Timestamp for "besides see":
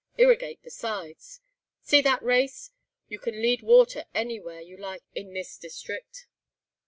0.63-2.01